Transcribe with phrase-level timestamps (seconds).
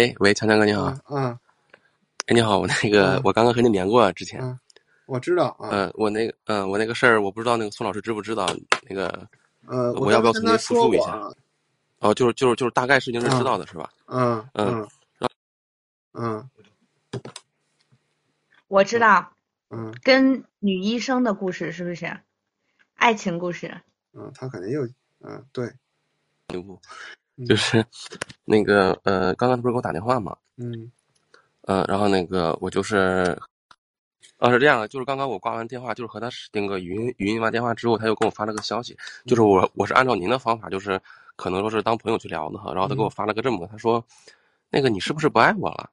[0.00, 0.94] 喂喂，强强哥你好。
[1.10, 1.38] 嗯。
[2.26, 4.40] 哎，你好，我那个我刚刚和你连过之前。
[4.40, 4.58] 嗯，
[5.04, 5.68] 我知道啊。
[5.70, 8.48] 嗯，我那个嗯，我那个事儿我不知道那个宋老师知不知道
[8.88, 9.28] 那个。
[9.66, 11.20] 呃，我要不要重新复述一下？
[11.98, 13.90] 哦，就是就是就是大概事情是知道的是吧？
[14.06, 14.88] 嗯嗯
[16.14, 16.50] 嗯。
[18.68, 19.30] 我知道。
[19.68, 19.94] 嗯。
[20.02, 22.06] 跟女医生的故事是不是？
[22.94, 23.82] 爱情故事。
[24.14, 24.88] 嗯，他肯定又。
[25.20, 25.70] 嗯，对。
[27.46, 27.84] 就是
[28.44, 30.36] 那个呃，刚刚他不是给我打电话吗？
[30.56, 30.90] 嗯。
[31.62, 33.38] 呃，然后那个我就是，
[34.38, 41.00] 啊是这样的，就是刚刚我挂完电话，就是和他那个语音语音完电话之后，他又给我发了个消息，就是我我是按照您的方法，就是
[41.36, 44.04] 可能说是当朋友去聊的哈，然后他给我发了个这么个，他说，
[44.70, 45.90] 那个你是不是不爱我了？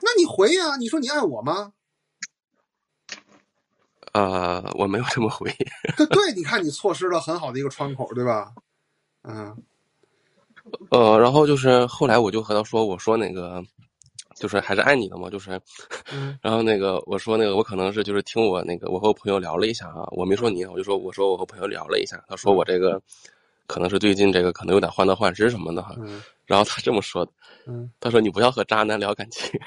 [0.00, 1.72] 那你回呀，你说你爱我吗？
[4.12, 5.50] 呃，我没有这么回。
[5.96, 8.52] 对，你看你错失了很好的一个窗口，对吧？
[9.24, 9.56] 嗯。
[10.90, 13.62] 呃，然后就是后来我就和他说，我说那个，
[14.36, 15.60] 就是还是爱你的嘛，就是，
[16.42, 23.00] 然后那个我说那个我可能是就是听我那个我和我朋友聊了一下啊，我没说你，我就说我说我和朋友聊了一下，他说我这个
[23.66, 25.94] 可能是最近这个可能有点患得患失什么的哈，
[26.46, 27.32] 然后他这么说的，
[27.98, 29.58] 他说你不要和渣男聊感情，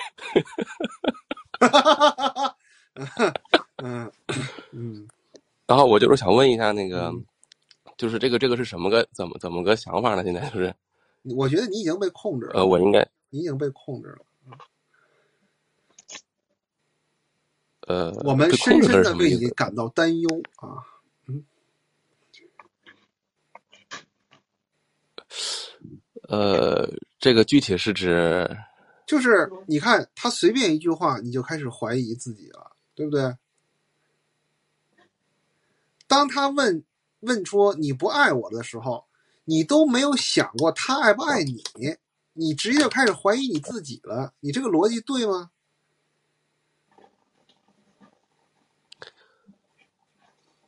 [3.83, 4.11] 嗯。
[4.71, 5.07] 嗯，
[5.67, 7.11] 然后我就是想问一下那个，
[8.03, 10.25] 就是这个这个是什么个怎么怎么个想法呢？
[10.25, 10.75] 现在就是。
[11.21, 12.55] 我觉得你已经被控制了。
[12.55, 12.99] 呃，我应该。
[13.29, 14.25] 你已经被控制了。
[17.87, 20.83] 呃，我们深深的为你感到担忧啊。
[21.27, 21.45] 嗯。
[26.23, 28.49] 呃，这个具体是指？
[29.07, 33.37] 就是你看他随便一句话，你就开始怀疑自己了，对不对？
[36.05, 36.83] 当他问
[37.23, 39.05] 问出你不爱我的时候。
[39.45, 41.61] 你都没有想过他爱不爱你，
[42.31, 44.33] 你直接就开始怀疑你自己了。
[44.39, 45.51] 你这个逻辑对吗？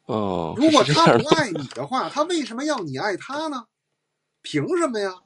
[0.08, 3.68] 哦，如果他不爱你的话，他为什么要你爱他呢？
[4.42, 5.22] 凭什么呀？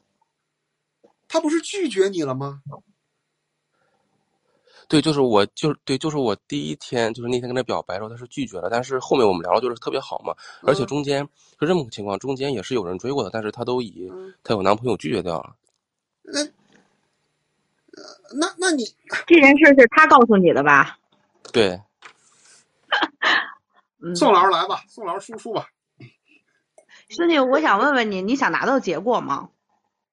[1.27, 2.61] 他不是拒绝你了吗？
[4.89, 8.69] 对，就是我，就是对，就是我第一天，就是那天跟他表白的时候，他是拒绝了。
[8.71, 10.33] 但是后面我们聊的就是特别好嘛，
[10.63, 11.23] 而且中间
[11.59, 14.11] 就这么个情况，中间也是有人追过的，但是他都以
[14.43, 15.55] 他有男朋友拒绝掉了。
[16.23, 16.43] 那，
[18.33, 18.83] 那那你
[19.27, 20.97] 这件事是他告诉你的吧？
[21.53, 21.79] 对。
[24.15, 25.67] 宋老师来吧，宋老师输出吧。
[27.09, 29.49] 兄弟，我想问问你，你想拿到结果吗？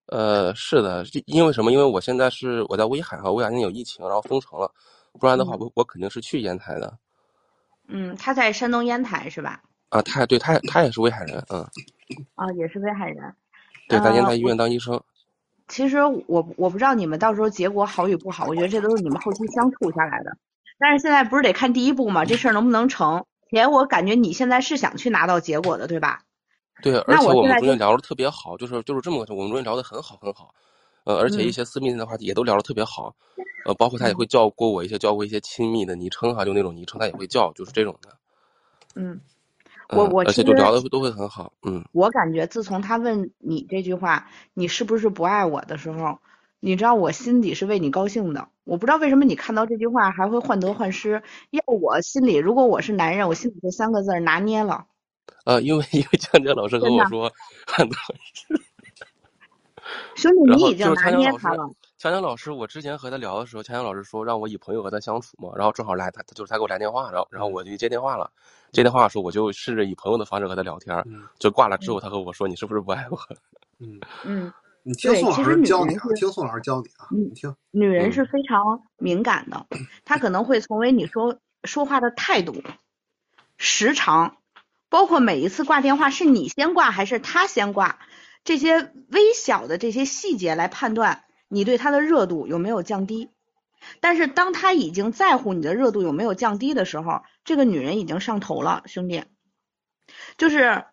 [0.06, 1.72] 呃，是的，因为什么？
[1.72, 4.71] 因为我现在是我在威海哈，威海现在有疫情，然后封城了，
[5.19, 6.99] 不然的话，我我肯定是去烟台的。
[7.89, 9.62] 嗯，他在山东烟台是吧？
[9.89, 11.61] 啊，他对他他也是威海人，嗯。
[12.34, 13.34] 啊，也是威海人。
[13.89, 15.00] 对，在烟台医院当医生。
[15.69, 20.37] 其实我我不知道你们到时候结果好与不好，我觉得这都是你们后期相处下来的。
[20.78, 22.25] 但是现在不是得看第一步吗？
[22.25, 23.25] 这事儿能不能成？
[23.50, 26.22] 且我感觉你现在是想去拿到结果的，对吧？
[26.83, 30.55] 对，而且我们中间聊的特别好，就是就是这么个，我们中间聊的很好很好，
[31.05, 33.15] 呃，而且一些私密的话题也都聊的特别好，
[33.65, 38.11] 呃，包括他也会叫过我一些叫过一些亲密的昵称哈，就那种昵称他也会叫，就是这种的。
[38.95, 39.21] 嗯，
[39.89, 41.85] 我我而且就聊的都会很好，嗯。
[41.93, 46.19] 我感觉自从他问你这句话，你是不是不爱我的时候，
[46.61, 48.49] 你知道我心底是为你高兴的。
[48.65, 54.87] 我不知道为什么你看到这句话还会患得患失，要我心里如果我是男人，我心里这三个字拿捏了。
[55.45, 57.33] 呃，因为因为江江老师和我说
[57.67, 57.97] 很多，
[60.17, 61.71] 兄弟，你已经拿捏他了。
[61.99, 68.31] 强强老师，我之前和他聊的时候，强强老师说让我以朋友和他相处嘛，然后正好来他，他就是他给我来电话，然后然后我就接电话了。
[68.73, 71.03] 接电话的时候，我就试着以朋友的方式和他聊天，
[71.39, 73.19] 就挂了之后，他和我说：“你是不是不爱我？”
[73.81, 77.55] 嗯嗯，你听宋老师教你啊，听宋老师教你啊，你听。
[77.71, 79.67] 女人是非常敏感的，
[80.05, 82.63] 她可能会从为你说说话的态度、
[83.57, 84.37] 时长。
[84.89, 87.99] 包括每一次挂电话是你先挂还是他先挂，
[88.45, 93.31] 这些微小的这些细节来判断你对他的热度有没有降低。
[94.01, 99.25] 但是当他已经在乎你的热度有没有降低的时候，这个女人已经上头了，兄弟。
[100.39, 100.84] 就是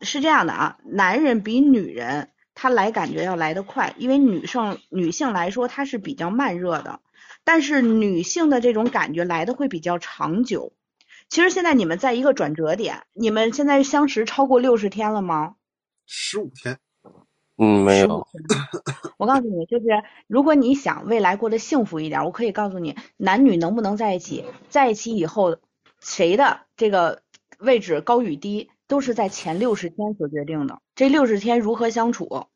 [0.00, 7.00] 是这样的啊，男人比女人他来感觉要来得快，因为女生女性来说她是比较慢热的，
[7.44, 10.72] 但是女性的这种感觉来的会比较长久。
[11.28, 15.56] 其实现在你们在一个转折点，你们现在相识超过六十天了吗？
[16.06, 16.78] 十五天，
[17.58, 18.26] 嗯，没有。
[19.18, 19.86] 我告诉你，就是
[20.26, 25.58] 如果你想未来过得幸福一点，我可以告诉你，男女能不能在一起，在一起以后
[26.00, 27.22] 谁的这个
[27.58, 30.80] 位置高与低，都是在前六十天所决定的。
[30.94, 32.46] 这六十天如何相处，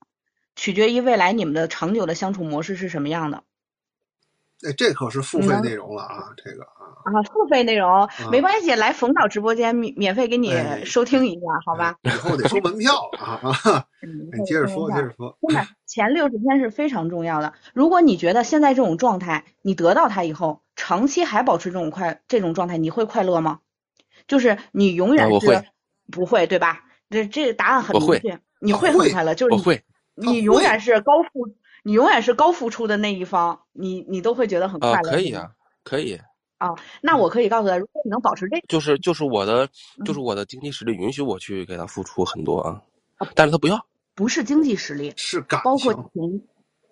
[0.56, 3.42] 取决于未来你们的长久的相处模式是什么样的。
[4.64, 6.93] 哎，这可是付费内容了啊，这个啊。
[7.05, 10.55] 啊，付费内容没关系，来冯导直播间免免费给你
[10.85, 11.97] 收听一下，好吧？
[12.03, 13.85] 以后得收门票啊啊！
[14.38, 15.37] 你接着说，接着说。
[15.49, 17.55] 真的，前六十天是非常重要的。
[17.75, 23.59] 如果你觉得现在这种状态，你得到它以后，长期还保持这种快这种状态，你会快乐吗？
[24.29, 25.64] 就是你永远是
[26.11, 26.85] 不会，对吧？
[27.11, 29.82] 这这个答案很明确，你会很快乐，就是会，
[30.14, 31.49] 你永远是高付，
[31.82, 35.11] 你永远是高付出的那一方，你你都会觉得很快乐。
[35.11, 35.50] 可以啊，
[35.84, 36.20] 可以。
[36.58, 39.69] 啊，那我可以告诉他，如果你能保持这，就是就是我的，
[40.05, 42.81] 就是我的经济实力允许我去给他付出很多啊，
[43.34, 43.84] 但是他不要，
[44.14, 46.44] 不是经济实力，是感包括情，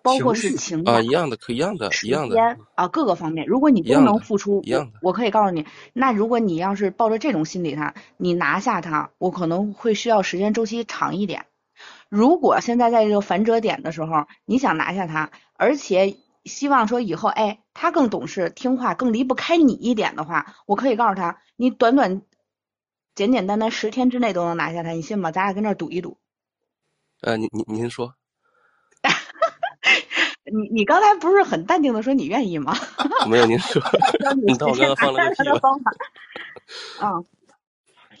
[0.03, 2.37] 包括是情啊，一样的，可一样的，一样的
[2.75, 11.45] 啊，各个方面，如果你都能付出，一样的，我可以告诉你，那如果你要是抱着这种心理他，你拿下他，我可能会需要时间周期长一点。
[12.11, 16.17] 如果现在在这个反折点的时候，你想拿下他，而且。
[16.43, 22.23] 希望说以后，哎，他更懂事、听话，更离不开你一点的话，我可以告诉他，你短短、
[23.13, 25.31] 简简单单十天之内都能拿下他，你信吗？
[25.31, 26.17] 咱俩跟这赌一赌。
[27.21, 28.15] 呃，您您您说。
[30.51, 32.75] 你你刚才不是很淡定的说你愿意吗？
[33.29, 33.79] 没有，您说。
[34.43, 35.35] 你当我刚刚放了个。
[37.03, 37.23] 嗯。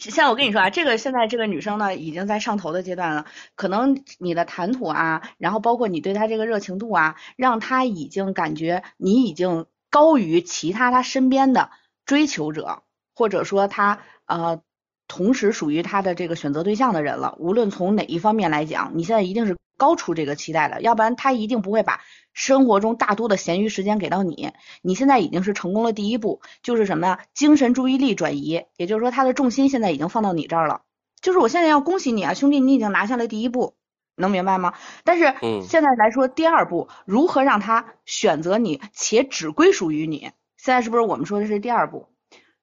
[0.09, 3.25] 像我跟你说啊，这个现在这个女生呢，已经在上头的阶段了。
[3.55, 11.69] 可能你的谈吐啊，然后包括你对她这个热情度啊，让她已经感觉你已经高于其他她身边的
[12.05, 12.81] 追求者，
[13.13, 14.61] 或者说她呃
[15.11, 17.35] 同时属于他的这个选择对象的人了。
[17.37, 21.99] 无论从哪一方面来讲，你现在一定是高出这个期待的，要不然他一定不会把。
[22.31, 27.19] 生活中大多的闲余时间给到你，你现在已经是成功了第一步，就是什么呀？
[27.33, 30.83] 精神注意力转移，也就是说他的重心现在已经放到你这儿了。
[31.19, 33.73] 就是我现在要恭喜你啊，兄弟，你已经拿下了第一步，
[34.15, 34.75] 能明白吗？
[35.03, 35.35] 但是
[35.67, 40.31] 现在来说第二步，如何让他选择你且只归属于你？
[40.55, 42.07] 现在是不是我们说的是第二步？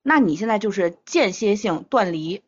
[0.08, 2.42] 那你现在就是间歇性断离，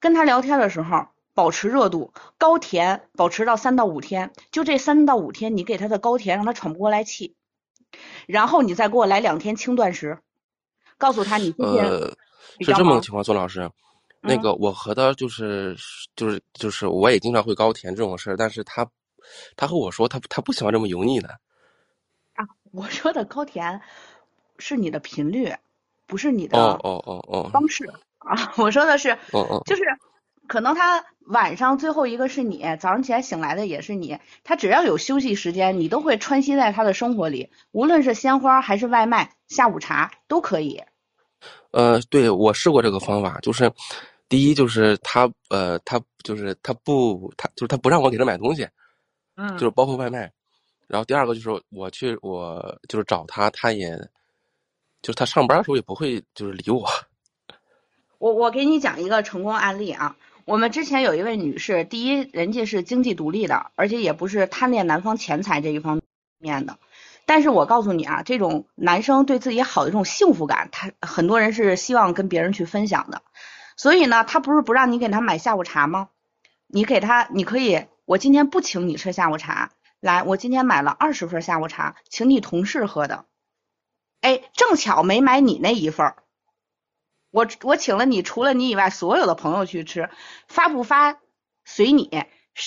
[0.00, 1.06] 跟他聊天的时候。
[1.36, 7.34] 保持热度，高甜保持到三到五天，就这三到五天，你给他的高甜让他喘不过来气，
[8.28, 10.20] 然后你再给我来两天轻断食，
[10.96, 11.84] 告诉他你今天
[12.60, 13.68] 是这么个情况，孙老师，
[14.20, 15.76] 那个我和他就是
[16.14, 18.88] 就是就是我也经常会高甜这种事儿，但是他
[19.56, 21.30] 他和我说他他不喜欢这么油腻的。
[22.34, 23.80] 啊，我说的高甜
[24.58, 25.52] 是你的频率，
[26.06, 27.84] 不是你的哦哦哦哦方式
[28.18, 29.82] 啊，我说的是哦哦就是。
[30.46, 34.18] 可能他晚上最后一个是你，早上起来醒来的也是你。
[34.42, 40.82] 他只要有休息时间，你都会穿吸在他的生活里，无论是鲜花还是外卖、下午茶都可以。
[41.70, 43.72] 呃，对我试过这个方法，就是
[44.28, 48.68] 第一就是他呃他就是他不他就是他不让我给他买东西，
[49.36, 50.30] 嗯，就是包括外卖。
[50.86, 53.98] 然后第二个就是我去我就是找他，他也
[55.04, 56.88] 就是他上班的时候也不会就是理我。
[58.16, 60.16] 我我给你讲一个成功案例啊。
[60.46, 66.00] 我们之前有一位女士，第一，人家是经济独立的，而且也不是贪恋男方钱财这一方
[66.38, 66.78] 面的。
[67.26, 73.20] 但是我告诉你啊，这种男生对自己好的这种幸福感，他很多人是希望跟别人去分享的。
[73.76, 76.08] 所以呢，他不是不让你给他买下午茶吗？
[76.66, 83.26] 你给他，你可以，我今天不请你吃下午茶，来，我今天买了二十份下午茶，请你同事喝的。
[84.24, 86.16] 哎，正巧没买你那一份儿。
[87.30, 90.08] 我我请了你，除了你以外，所有的朋友去吃，
[90.48, 91.18] 发不发
[91.66, 92.24] 随你。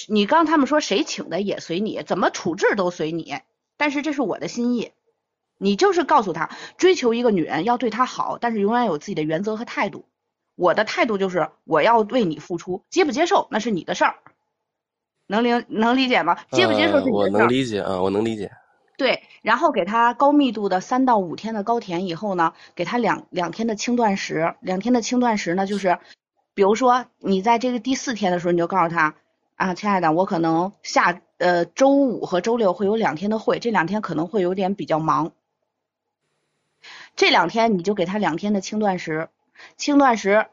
[0.07, 3.39] 你刚他们说谁请的也随你，怎么处置都随你。
[3.75, 4.91] 但是这是我的心意，
[5.57, 10.05] 你就是告诉他，追求一个女人要对她好，但是永远有自己的原则和态度。
[10.53, 14.17] 我的态度就是我要为你付出，接不接受那是你的事儿，
[15.25, 16.37] 能理能理解吗？
[16.51, 17.39] 接不接受是你的事儿。
[17.39, 18.51] 我能理解啊，我能理解。
[18.97, 25.99] 对，然后给他高密度的三到五天的高甜以后呢，给他两两天的轻断食，两天的轻断食呢，就是，
[26.55, 29.13] 比如说你在这个第四天的时候，你就告诉他
[29.55, 35.31] 啊，亲爱的，我可能下呃周五和周六会有两天的会，这两天可能会有点比较忙，
[37.15, 39.29] 这两天你就给他两天的轻断食，
[39.75, 40.47] 轻断食，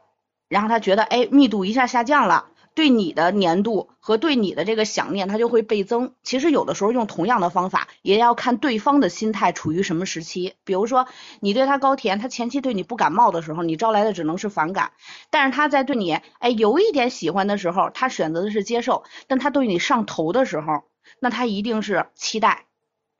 [0.49, 2.51] 然后他觉得哎密度一下下降了。
[2.75, 6.13] 对你的粘度和对你的这个想念，它就会倍增。
[6.23, 10.55] 其实有的时候用同样的方法，也要看对方的心态处于什么时期。
[10.65, 11.07] 比如说，
[11.39, 14.89] 你对他高甜，他前期对你不感冒的时候，你招来的只能是反感；
[15.29, 20.83] 但是他在对你哎有一点喜欢的时候，他选择的是接受；但他对你上头的时候，
[21.21, 22.65] 那他一定是期待。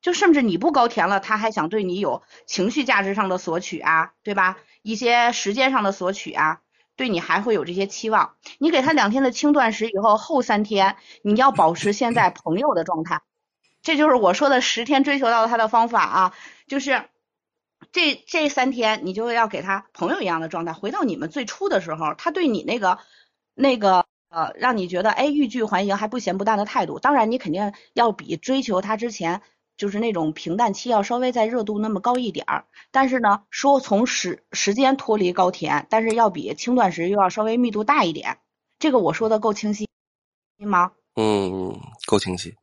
[0.02, 4.58] 就甚至你不高甜了，他还想对你有情绪价值上的索取啊，对吧？
[4.84, 6.60] 一些时间上的索取啊。
[6.96, 13.22] 对你还会有这些期望，你给他两天的轻断食以后，后三天你要保持现在朋友的状态，
[13.82, 16.34] 这就是我说的十天追求到他的方法啊，
[16.68, 17.10] 就是
[17.92, 23.00] 这这三天你就要给他朋友一样的状态，回到你们最初的时候，他对你那个
[23.54, 29.42] 那个呃，让你觉得哎欲拒还迎还不咸不淡的态度，当然你肯定要比追求他之前
[29.78, 38.38] 就是那种平淡期要稍微在热度那么高一点儿，但是呢，说从时时间脱离高甜，但是要比轻断食又要稍微密度大一点，
[38.80, 39.88] 这个我说的够清晰
[40.58, 40.92] 吗？
[41.16, 42.56] 嗯，够清晰。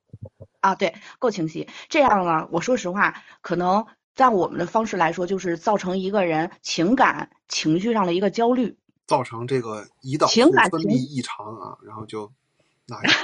[0.61, 1.69] 啊，对，够清晰。
[1.89, 12.33] 这样呢，我说实话，可能在我们的方式来说，就是造成一个人情感情绪上的一个焦虑，造成这个胰岛素情感分泌异常啊，然后就
[12.87, 13.15] 那样。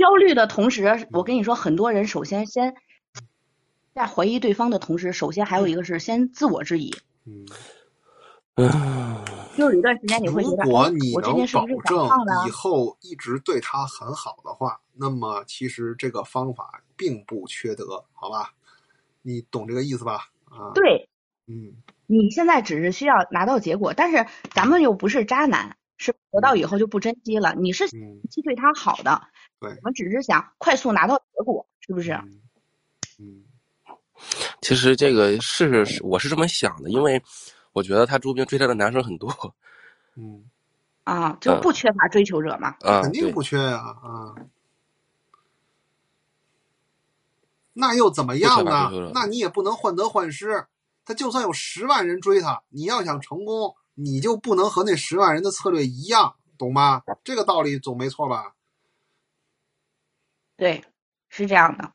[0.00, 2.74] 焦虑的同时，我跟你说，很多人首先先
[3.94, 6.90] 在怀疑对方的同时，首先还有一个是先自我质疑，
[7.26, 7.46] 嗯，
[8.54, 9.22] 嗯，
[9.58, 12.08] 就是有一段时间你会觉得，如果哎我这你能保证
[12.46, 12.50] 以？
[12.50, 18.54] 后一直对他很好的话，那么其实这个方法并不缺德，好吧？
[19.20, 20.30] 你懂这个意思吧？
[20.46, 21.10] 啊，，对，
[21.46, 21.74] 嗯，
[22.06, 27.54] 你现在只是需要拿到结果，但是咱们又不是渣男，是得到以后就不珍惜了。
[27.54, 29.20] 你是嗯，去对他好的，
[29.60, 32.12] 对我，们只是想快速拿到结果，是不是？
[32.12, 32.40] 嗯，
[33.18, 33.44] 嗯，
[34.62, 37.22] 其实这个是是我是这么想的，因为
[37.72, 39.30] 我觉得他朱兵追她的男生很多
[40.16, 40.42] 嗯，
[41.04, 42.74] 啊，就不缺乏追求者嘛。
[42.80, 44.34] 啊，肯定不缺呀，啊。
[47.74, 48.90] 那又怎么样呢？
[49.12, 50.64] 那你也不能患得患失。
[51.04, 57.02] 他就算有十万人追他，你要想成功，你就不能和那十万人的策略一样，懂吗？
[57.24, 58.54] 这个道理总没错吧？
[60.56, 60.84] 对，
[61.28, 61.92] 是这样的。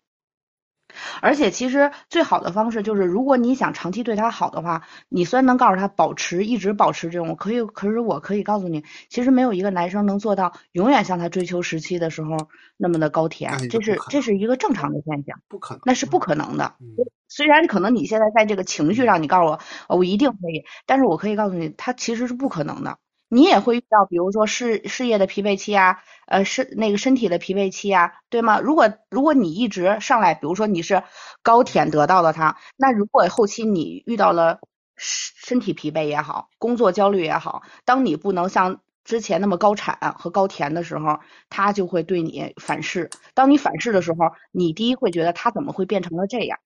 [1.21, 12.37] 而且其实最好的方式就是，如果你想长期对他好的话，你虽然能告诉他保持一直保持这种，可以，可是我可以告诉你，其实没有一个男生能做到永远像他追求时期的时候
[12.77, 16.75] 那么的高哎甜，这是这是一个正常的现象，不可能，那是不可能的。
[16.79, 16.95] 嗯
[17.29, 19.47] 虽然可能你现在在这个情绪上，你告诉
[19.89, 22.97] 我，我一定可以，但是我可以告诉你，它其实是不可能的。
[23.27, 28.59] 你也会遇到，比如说事事业的疲惫期啊，呃，身那个身体的疲惫期啊，对吗？
[28.59, 31.03] 如果如果你一直上来，比如说你是
[31.41, 34.59] 高甜得到了它，那如果后期你遇到了
[34.95, 43.09] 身身体疲惫也好，工作焦虑也好，当你不能像之前那么高产和高甜的时候，它就会对你反噬。
[43.33, 44.19] 当你反噬的时候，
[44.51, 46.59] 你第一会觉得他怎么会变成了这样？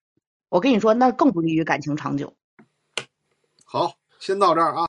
[0.49, 2.33] 我跟你说，那更不利于感情长久。
[3.63, 4.87] 好，先到这儿啊。